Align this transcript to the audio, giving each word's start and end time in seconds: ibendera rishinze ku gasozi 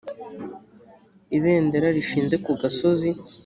ibendera 1.37 1.87
rishinze 1.95 2.35
ku 2.43 2.51
gasozi 2.61 3.09